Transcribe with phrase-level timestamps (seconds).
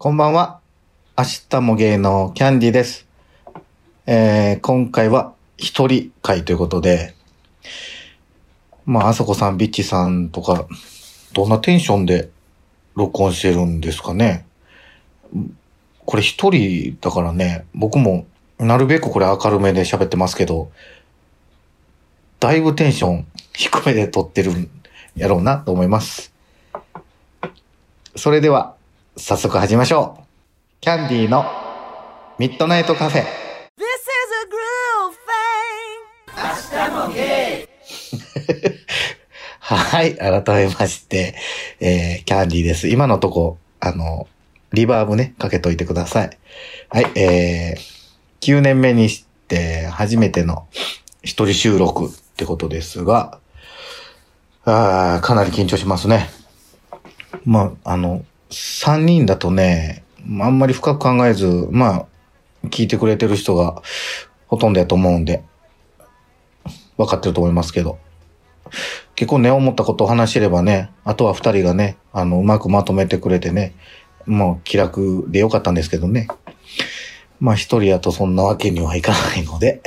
[0.00, 0.60] こんばんは。
[1.18, 3.08] 明日も芸能キャンディです。
[4.06, 7.16] えー、今回は一人会ということで、
[8.86, 10.68] まあ、あそこさん、ビッチさんとか、
[11.32, 12.30] どんなテンションで
[12.94, 14.46] 録音してるんですかね？
[16.06, 18.24] これ一人だからね、僕も
[18.56, 20.70] なるべくこれ明るめで喋ってますけど、
[22.38, 24.70] だいぶテンション低めで撮ってるん
[25.16, 26.32] やろうなと思います。
[28.14, 28.77] それでは、
[29.18, 30.22] 早速始めましょう。
[30.80, 31.44] キャンディーの
[32.38, 33.24] ミッドナイトカフェ。
[39.58, 41.34] はい、改めまして、
[41.80, 42.86] えー、キャンディーです。
[42.86, 44.28] 今のとこ、あの、
[44.72, 46.30] リバーブね、かけといてください。
[46.88, 47.80] はい、えー、
[48.40, 50.68] 9年目にして初めての
[51.22, 53.40] 一人収録ってことですが、
[54.64, 56.30] あーかなり緊張しますね。
[57.44, 60.04] まあ、あの、3人だとね、
[60.40, 62.06] あんまり深く考えず、まあ、
[62.68, 63.82] 聞いてくれてる人が
[64.46, 65.42] ほとんどやと思うんで、
[66.96, 67.98] 分かってると思いますけど。
[69.14, 73.74] 結構ね、思ったことを話してればね、あとは二人がね、あの、うまくまとめてくれてね、
[74.26, 76.28] もう気楽でよかったんですけどね。
[77.40, 79.80] まあ一人やとそんなわけにはいかないので、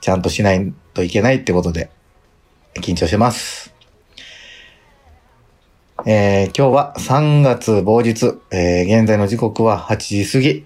[0.00, 1.90] ちゃんとしないといけないってことで、
[2.76, 3.75] 緊張してます。
[6.08, 10.64] えー、今日は3月某日、えー、現在の時刻は8時過ぎ。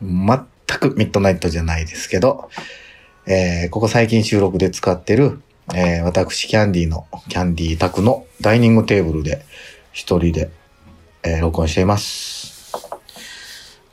[0.00, 2.50] 全くミッドナイトじゃないですけど、
[3.26, 5.40] えー、ここ最近収録で使ってる、
[5.72, 9.44] えー、私キャンディの、キャンディー宅のダイニングテーブルで
[9.92, 10.50] 一人で、
[11.22, 12.72] えー録音しています。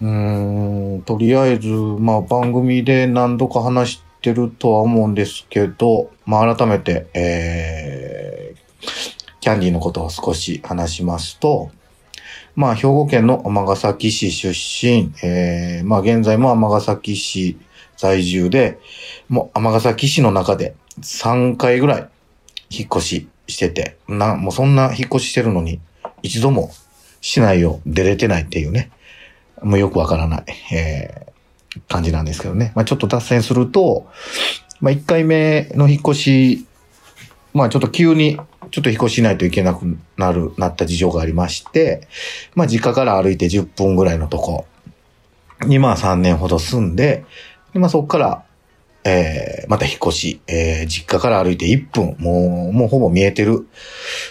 [0.01, 8.42] うーん、とりあえず、まあ番組で何度か話してるとは思うんですけど、まあ改めて、えー、
[9.43, 11.69] キャンディーのことを少し話しますと、
[12.55, 17.57] まあ兵庫県の尼崎市出身、えー、まあ現在も尼崎市
[17.97, 18.79] 在住で、
[19.27, 22.09] もう尼崎市の中で3回ぐらい
[22.69, 25.81] 引っ越ししてて、な、もうそんな引っ越ししてるのに、
[26.21, 26.71] 一度も
[27.19, 28.91] 市内を出れてないっていうね、
[29.61, 32.71] もうよくわからない、えー、感じなんですけどね。
[32.75, 34.07] まあちょっと脱線すると、
[34.79, 36.65] まあ1回目の引っ越し、
[37.53, 38.39] まあちょっと急に、
[38.73, 39.83] ちょっと引っ越しないといけなく
[40.17, 42.07] なる、なった事情がありまして、
[42.55, 44.65] まあ実家から歩いて10分ぐらいのとこ
[45.67, 47.23] にまあ3年ほど住んで、
[47.73, 48.43] でまあそこから、
[49.03, 53.67] えー、また引っ越し、えー、実家から歩いて1分、もう、もうほぼ見えてる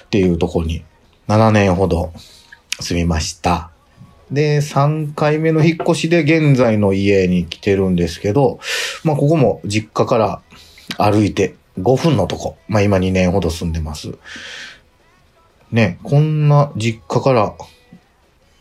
[0.07, 0.83] っていうとこに
[1.29, 2.13] 7年ほど
[2.81, 3.71] 住みました。
[4.33, 8.59] で、3回目の引っ越しで現在の家に来てるんですけど、
[9.05, 10.43] まあここも実家から
[10.99, 12.57] 歩いて5分のとこ。
[12.69, 14.15] まあ今2年ほど住んでます。
[15.71, 17.55] ね、こんな実家から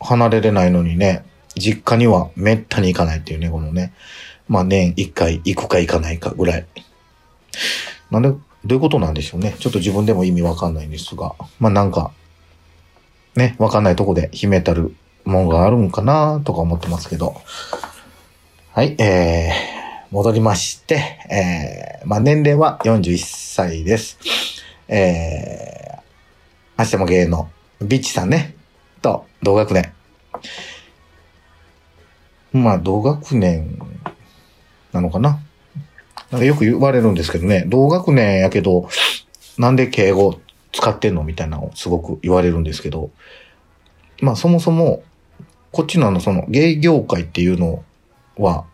[0.00, 1.24] 離れれないのにね、
[1.56, 3.92] 実家にはめったに行かないっていうね、このね。
[4.48, 6.66] まあ年1回行くか行かないかぐらい。
[8.10, 9.56] なんで、どういうことなんでしょうね。
[9.58, 11.34] ちょっと自分でも意味わかんないんですが。
[11.60, 12.12] まあなんか、
[13.36, 14.94] ね、わかんないとこで秘めたる
[15.24, 17.40] もんがあるんかなとか思ってますけど。
[18.72, 19.71] はい、えー、
[20.12, 20.96] 戻りまして、
[21.30, 24.18] えー、まあ年齢は41歳です。
[24.86, 27.50] えー、明日も芸能、
[27.80, 28.54] ビッチさんね、
[29.00, 29.90] と同学年。
[32.52, 33.78] まあ同学年
[34.92, 35.40] なのかな？
[36.30, 38.90] なんかよく言われるんですけどね、同学年やけど、
[39.56, 40.38] なんで敬語
[40.72, 43.10] 使ってんのみたいなのをすごく言われるんですけど、
[44.20, 45.04] まあそもそも、
[45.70, 47.82] こっちのあのその芸業界っていうの
[48.36, 48.66] は、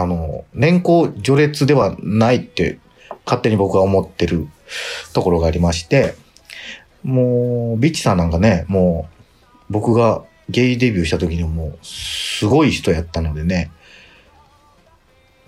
[0.00, 2.78] あの、年功序列ではないって
[3.24, 4.48] 勝手に僕は思ってる
[5.12, 6.14] ところがありまして、
[7.02, 9.08] もう、ビッチさんなんかね、も
[9.70, 13.70] う、僕がゲイデビューした時にもう、すごい人やったのでね、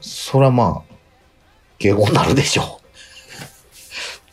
[0.00, 0.94] そらまあ、
[1.78, 2.80] 敬語になるでしょ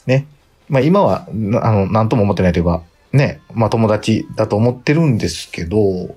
[0.06, 0.10] う。
[0.10, 0.28] ね。
[0.70, 6.16] まあ今は、あの、なんとも思ってないというか、ね、まあ友達だと思ってるんですけど、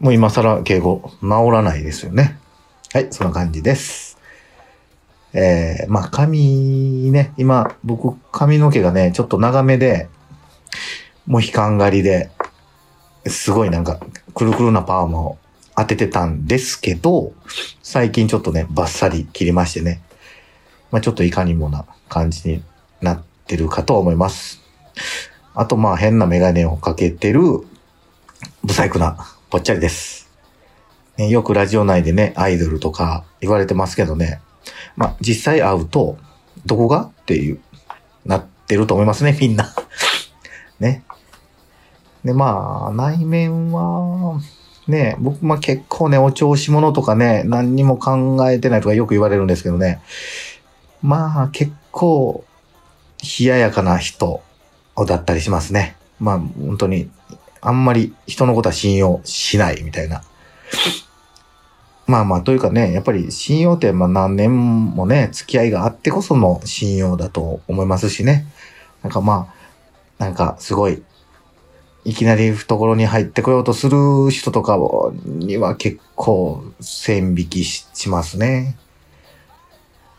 [0.00, 2.38] もう今更敬語治らないですよね。
[2.92, 4.18] はい、そんな感じです。
[5.32, 10.08] えー、まあ髪ね、今僕髪の毛がね、ちょっと長めで、
[11.26, 12.30] もう悲観狩りで、
[13.26, 13.98] すごいなんか、
[14.34, 15.38] くるくるなパーマを
[15.76, 17.32] 当ててたんですけど、
[17.82, 20.02] 最近ちょっとね、バッサリ切りましてね。
[20.90, 22.62] まあちょっといかにもな感じに
[23.00, 24.60] なってるかと思います。
[25.54, 27.42] あとまあ変なメガネをかけてる、
[28.64, 30.28] ブサイクなぽっちゃりです。
[31.16, 34.42] ね、よくラジオ内でね、アイドルとか言われてますけどね。
[34.94, 36.18] まあ実際会うと、
[36.66, 37.60] どこがっていう、
[38.26, 39.74] なってると思いますね、みんな。
[40.80, 41.02] ね。
[42.24, 44.38] で、まあ、内面は、
[44.86, 50.02] ね、僕、まあ結構ね、お調子者とかね、何にも考えてないとかよく言われるんですけどね。
[51.00, 52.44] まあ結構、
[53.40, 54.42] 冷ややかな人
[55.06, 55.96] だったりしますね。
[56.20, 57.08] まあ本当に、
[57.60, 60.22] あんまり人のことは信用しないみたいな。
[62.06, 68.46] まあまあ、というかね、やっぱり信用ってまあ何年もね、付き合いがあってこその信用だと思いますしね。
[69.02, 69.52] なんかま
[70.18, 71.02] あ、なんかすごい、
[72.04, 74.78] いきなり懐に入ってこようとする人とか
[75.24, 78.78] には結構線引きしますね。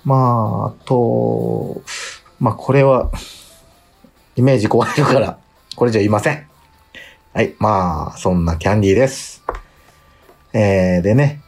[0.06, 1.82] まあ、あと、
[2.40, 3.12] まあこれは、
[4.36, 5.40] イメージ壊れるから、
[5.76, 6.48] これじゃ言いません。
[7.32, 9.44] はい、まあ、そんなキャンディーです。
[10.52, 11.44] えー、でね、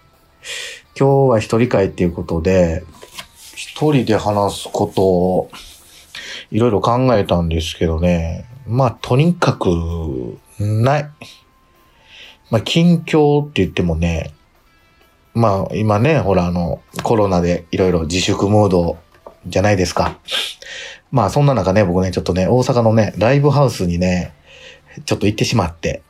[0.96, 2.84] 今日は一人会っていうことで、
[3.56, 5.50] 一人で話すことを
[6.52, 8.46] いろいろ考えたんですけどね。
[8.68, 11.10] まあ、とにかく、ない。
[12.52, 14.36] まあ、近況って言ってもね、
[15.34, 19.00] まあ、今ね、ほら、あの、コロナでいろいろ自粛ムード
[19.48, 20.20] じゃないですか。
[21.12, 24.36] まあ、そんな中ね、僕ね、ちょっとね、大阪のね、ライブハウスにね、
[25.06, 26.02] ちょっと行ってしまって。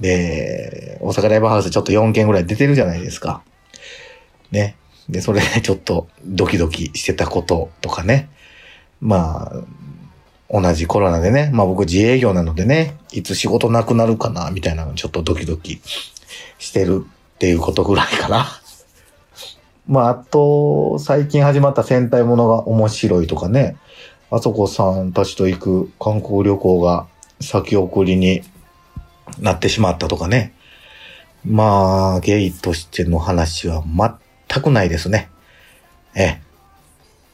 [0.00, 3.42] で、大阪ライブハウスちょっと4件ぐらい出てるじゃないですか。
[4.50, 4.76] ね。
[5.08, 8.28] で、それでちょっとドキドキしてたこととかね。
[9.00, 9.52] まあ、
[10.50, 15.80] 同じコロナでね、まあ僕自営業なのでね、いつ仕事なくなるかな、みたいなのちょっとドキドキ
[16.58, 17.04] してる
[17.34, 18.46] っていうことぐらいかな。
[19.86, 23.76] まあ、あと、最近始まった戦隊ものが面白いとかね、
[24.30, 27.06] あそこさんたちと行く観光旅行が
[27.44, 28.42] 先送りに
[29.38, 30.54] なってしまったとかね。
[31.44, 33.82] まあ、ゲイとしての話は
[34.48, 35.28] 全くないですね。
[36.14, 36.40] ええ。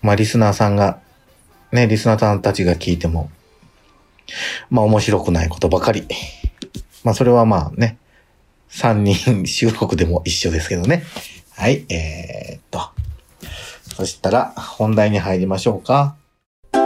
[0.02, 1.00] まあ、リスナーさんが、
[1.72, 3.30] ね、リスナーさんたちが聞いても、
[4.68, 6.06] まあ、面白くないことばかり。
[7.04, 7.98] まあ、それはまあね、
[8.70, 11.04] 3人収録でも一緒ですけどね。
[11.56, 12.80] はい、えー、っと。
[13.94, 16.16] そしたら、本題に入りましょうか。
[16.72, 16.80] 明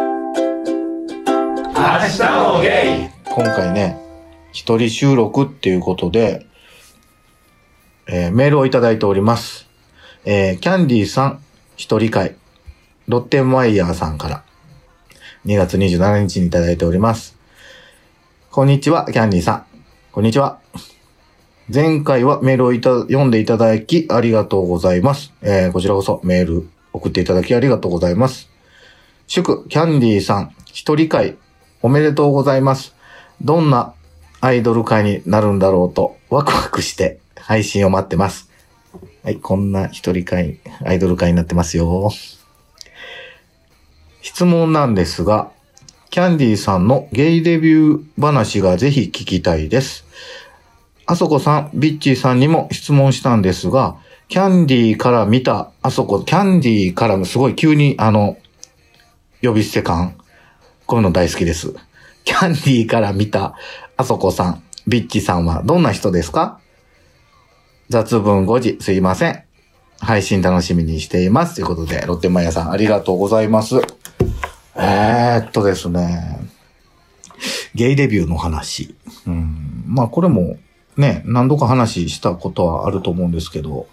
[2.08, 3.98] 日もゲイ今回ね、
[4.52, 6.46] 一人収録っていうことで、
[8.06, 9.66] えーメールをいただいております。
[10.24, 11.42] えーキャンディーさん、
[11.74, 12.36] 一人会、
[13.08, 14.44] ロッテンマイヤーさんから、
[15.46, 17.36] 2月27日にいただいております。
[18.52, 19.66] こんにちは、キャンディーさん。
[20.12, 20.60] こんにちは。
[21.74, 25.32] 前回はメールをいた読んでいただきありがとうございます。
[25.42, 28.48] えーこちらこそメール送っていただきありがとうございます。
[29.26, 31.36] 祝、キャンディーさん、一人会、
[31.82, 32.94] おめでとうございます。
[33.42, 33.94] どんな
[34.40, 38.50] アイドル会になるんだろうとワクワクして配信を待ってます。
[39.22, 42.10] はい、こんな一人会、アイドル会になってますよ。
[44.20, 45.50] 質問なんですが、
[46.10, 50.04] キャンディーさんのゲイデビュー話がぜひ聞きたいです。
[51.06, 53.96] あそこさん、ビッチーさんにも質問したんですが、
[54.28, 58.38] キャンディーから見た、あそこ、キャンディーからもすごい急にあの、
[59.42, 60.16] 呼び捨て感。
[60.86, 61.74] こういうの大好きです。
[62.24, 63.54] キャンディーから見た、
[63.96, 66.60] あそこさん、ビッチさんはどんな人ですか？
[67.90, 69.44] 雑文5時、すいません。
[70.00, 71.56] 配信楽しみにしています。
[71.56, 73.76] ということで、ロッテマイヤさん、ありがとうございます。
[74.76, 76.40] えー、っとですね、
[77.74, 78.94] ゲイデビューの話。
[79.26, 80.56] うん、まあ、これも、
[80.96, 83.86] ね、何度か話したことはあると思うんですけど、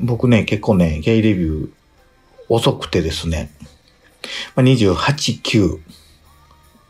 [0.00, 1.70] 僕ね、結構ね、ゲイデビュー
[2.48, 3.50] 遅くてですね、
[4.54, 4.94] ま、28、
[5.42, 5.78] 9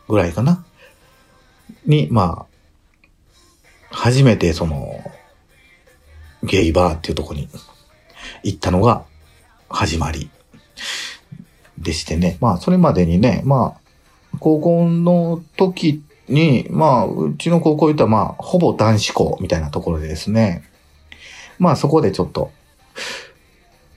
[0.09, 0.65] ぐらいかな
[1.87, 2.55] に、まあ、
[3.91, 5.01] 初めてその、
[6.43, 7.49] ゲイバーっていうとこに
[8.43, 9.05] 行ったのが
[9.69, 10.31] 始まり
[11.79, 12.37] でしてね。
[12.41, 20.65] まあ、それまでにね、まあ、高校の時に、まあ、うちの高校行ったら、まあ、ほぼ男子校みたいなところでですね。
[21.59, 22.51] まあ、そこでちょっと、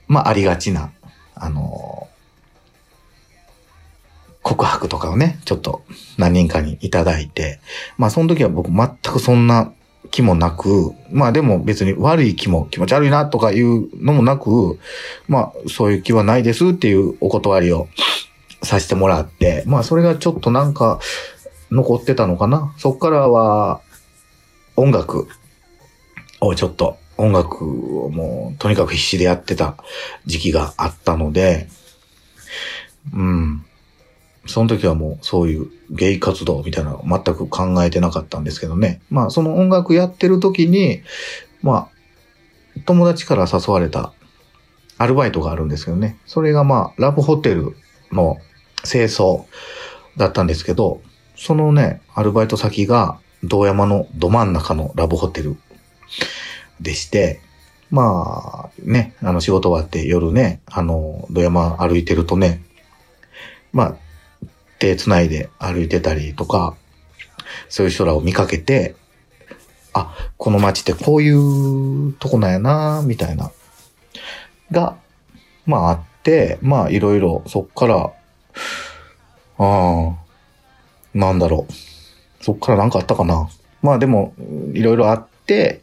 [0.06, 0.90] まあ、ありがちな、
[1.34, 2.07] あの
[4.42, 5.82] 告白とかをね、ちょっと
[6.16, 7.60] 何人かにいただいて、
[7.96, 9.72] まあその時は僕全くそんな
[10.10, 14.78] 気もなく、まあでも別に悪い気も気持ち悪いなとかいうのもなく、
[15.26, 17.88] まあそういう気はないですっていうお断りを
[18.62, 21.00] させてもらって、まあそれがちょっとなんか
[21.70, 22.74] 残ってたのかな。
[22.78, 23.80] そっからは
[24.76, 25.28] 音楽
[26.40, 29.76] をちょっと音楽をもうとにかく必死でやってた
[30.24, 31.68] 時期があったので、
[33.12, 33.64] うん。
[34.48, 39.00] その時はもうそういうゲイ活動みたいなの全く考えてなかったんですけどね。
[39.10, 41.02] まあその音楽やってる時に、
[41.62, 41.90] ま
[42.76, 44.12] あ友達から誘われた
[44.96, 46.18] アルバイトがあるんですけどね。
[46.26, 47.76] それがまあラブホテル
[48.10, 48.38] の
[48.84, 49.44] 清掃
[50.16, 51.00] だったんですけど、
[51.36, 55.56] そのね、アルバイト先が道山のど真ん中のラブホテル
[56.80, 57.40] でして、
[57.90, 62.62] まあ、ね、あの仕事終わって夜ね、あの、道山歩いてるとね、
[63.72, 63.96] まあ、
[64.78, 66.76] 手繋いで歩いてたりとか、
[67.68, 68.94] そういう人らを見かけて、
[69.92, 73.50] あ、この街ってこういうとこなんやな、みたいな、
[74.70, 74.96] が、
[75.66, 78.12] まああって、まあいろいろそっから、
[79.58, 80.14] ああ、
[81.14, 82.44] なんだろう。
[82.44, 83.48] そっからなんかあったかな。
[83.82, 84.34] まあでも、
[84.72, 85.82] いろいろあって、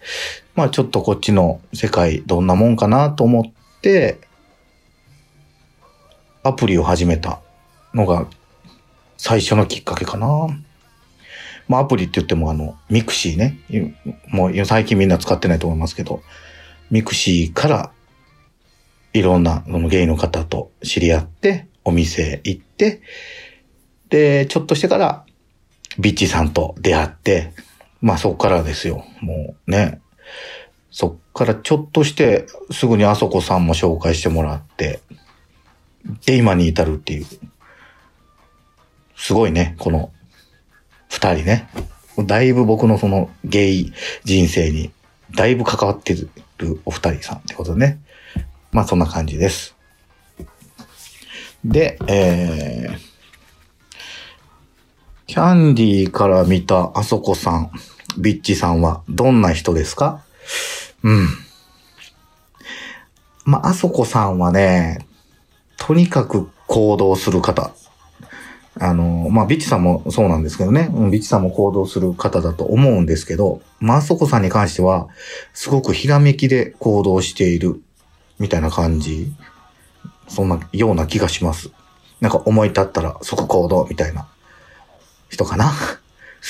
[0.56, 4.20] まあちょっとこっちの世界どんなもんかなと思って、
[6.44, 7.40] アプリを始めた
[7.94, 8.28] のが
[9.18, 10.48] 最初のきっかけかな。
[11.68, 13.58] まあアプリって言ってもあの、 mixi ね。
[14.28, 16.22] もう最近みんな使ってないと思いますけど、
[16.92, 17.92] mixi から
[19.14, 23.02] いろんなそのゲイの方と知り合って、お店行って、
[24.10, 25.26] で、ちょっとしてから、
[25.98, 27.54] ビッチさんと出会って、
[28.02, 29.06] まあそっからですよ。
[29.22, 30.02] もうね。
[30.92, 35.00] そっからちょっとして、すぐにあそこさんも紹介してもらって、
[36.26, 37.26] で、今に至るっていう。
[39.16, 40.12] すごいね、この
[41.10, 41.70] 二人ね。
[42.26, 43.94] だいぶ僕のそのゲイ
[44.24, 44.92] 人生に、
[45.36, 46.16] だいぶ関わって
[46.58, 48.00] るお二人さんってことね。
[48.72, 49.76] まあそんな感じです。
[51.64, 52.98] で、えー、
[55.28, 57.72] キャンディーから見たあそこさん、
[58.18, 60.24] ビッチさんはどんな人ですか？
[61.04, 61.28] うん。
[63.46, 65.06] まあ、あそこさんはね、
[65.78, 67.72] とにかく行動する方。
[68.79, 70.89] あの、まあ、ビッチさんもそうなんですけどね。
[70.94, 75.08] うんビッチさんも行動する方だと思うんですけど、まあ、そこさんに関しては、
[75.53, 77.82] すごくひらめきで行動している、
[78.38, 79.32] みたいな感じ。
[80.27, 81.72] そんなような気がします。
[82.20, 84.27] なんか思い立ったら即行動みたいな
[85.29, 85.74] 人かな。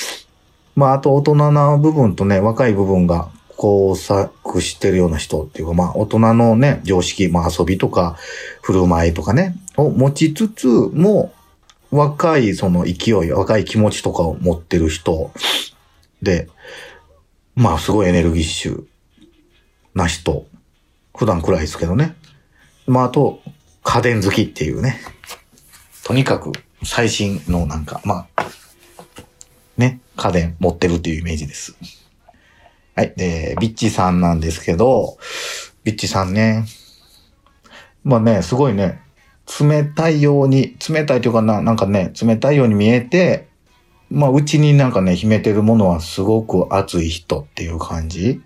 [0.74, 8.16] まあ、あと大人な部分とね、若い部分が交錯してるような人っていうか、まあ、大人のね、常識、まあ、遊びとか、
[8.62, 11.32] 振る舞いとかね、を持ちつつも、
[11.96, 15.32] 若いその勢い、若い気持ちとかを持ってる人
[16.20, 16.48] で、
[17.54, 18.84] まあ、すごいエネルギッシュ
[19.94, 20.46] な人。
[21.16, 22.14] 普段暗いですけどね。
[22.86, 23.40] まあ、あと、
[23.82, 25.00] 家電好きっていうね。
[26.04, 26.52] とにかく
[26.84, 28.46] 最新のなんか、まあ、
[29.78, 31.76] ね、家電持ってるっていうイメージです。
[32.94, 33.14] はい。
[33.16, 35.16] で、ビッチさんなんですけど、
[35.82, 36.66] ビッチさんね、
[38.04, 39.00] まあね、すごいね、
[39.60, 43.48] 冷たいように、冷たいというかな、なんかね、冷たいように見えて、
[44.10, 48.40] まあ、うちになんかね、秘めてるものはすごく熱い人っていう感じ。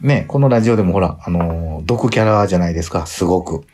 [0.00, 3.64] ね、このラジオでもほら、あのー毒キャラじゃないですか、すごく。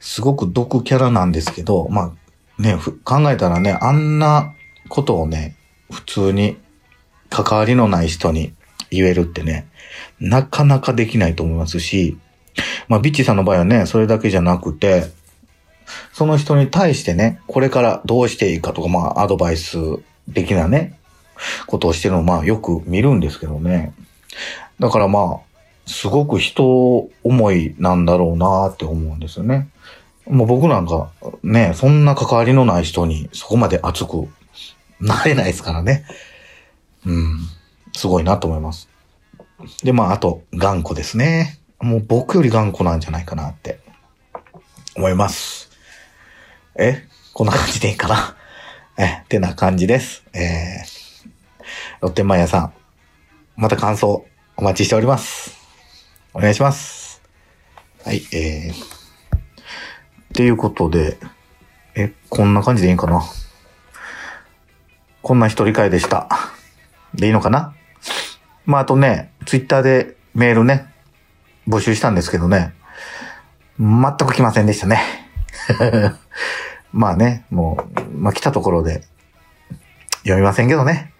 [0.00, 2.12] すごく毒キャラなんですけど、ま
[2.58, 4.52] あ、ね、考えたらね、あんな
[4.88, 5.56] ことをね、
[5.90, 6.56] 普通に
[7.30, 8.52] 関わりのない人に
[8.90, 9.68] 言えるってね、
[10.18, 12.18] なかなかできないと思いますし、
[12.88, 15.10] まあ、ビッチさんの場合はね、それだけじゃなくて、
[16.12, 19.78] その人に対してね、これからどうしていいかとか、まあ、アドバイス
[20.32, 20.98] 的なね、
[21.66, 23.92] ことをしてるのを、まあ、よく見るんですけどね。
[24.78, 25.52] だからまあ、
[25.86, 29.68] すごく人思いなんだろうなって思うんですよね。
[30.26, 31.10] もう僕なんか
[31.42, 34.28] ね、そんな関わりのない人にそこまで熱く
[35.00, 36.04] なれないですからね。
[37.04, 37.38] うん。
[37.94, 38.88] すごいなと思います。
[39.82, 41.58] で、まあ、あと、頑固ですね。
[41.82, 43.80] もう僕より頑固なんじゃないかなって。
[44.94, 45.68] 思います。
[46.78, 47.08] え？
[47.34, 48.36] こんな感じでいいかな？
[48.96, 50.22] え、ってな感じです。
[50.32, 51.28] えー、
[52.00, 52.72] ロッテンマイヤーさん、
[53.56, 54.24] また感想
[54.56, 55.58] お待ちしております。
[56.34, 57.20] お願いします。
[58.04, 58.76] はい、えー、っ
[60.34, 61.18] ていうことで、
[61.96, 63.22] え、こんな感じでいいかな？
[65.22, 66.28] こんな一人会でした。
[67.14, 67.74] でいいのかな？
[68.66, 70.91] まあ、あとね、ツイッターでメールね、
[71.68, 72.74] 募集したんですけどね、
[73.78, 75.00] 全く来ませんでしたね。
[76.92, 79.02] まあね、もう、まあ来たところで
[80.22, 81.12] 読みませんけどね。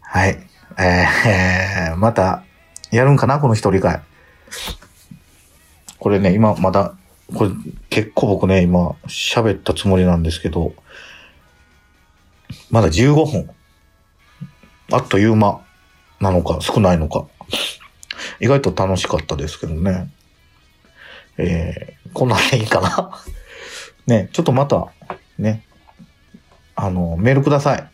[0.00, 0.38] はい。
[0.78, 2.44] えー、また、
[2.90, 4.00] やるんかなこの一人会。
[5.98, 6.94] これね、今まだ、
[7.34, 7.50] これ
[7.88, 10.74] 結構僕ね、今喋ったつもりなんですけど、
[12.70, 13.50] まだ15分。
[14.90, 15.62] あっという間
[16.20, 17.26] なのか少ないのか。
[18.42, 20.10] 意外と楽しかったですけどね。
[21.38, 23.22] えー、こんなんでいいかな。
[24.06, 24.88] ね、ちょっとまた、
[25.38, 25.62] ね、
[26.74, 27.88] あの、メールください。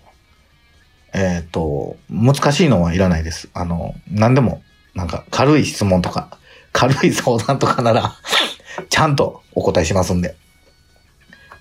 [1.13, 3.51] えっ、と、難しいのはいらないです。
[3.53, 4.63] あの、何でも、
[4.95, 6.39] なんか軽い質問とか、
[6.73, 8.15] 軽い相談とかなら、
[8.89, 10.35] ちゃんとお答えしますんで。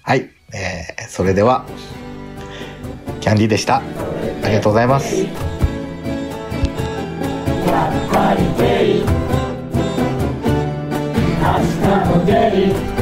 [0.01, 0.29] はい。
[0.53, 1.65] えー、それでは、
[3.19, 5.56] キャンディーでしたありがとうございます
[11.41, 12.96] Hasta Hasta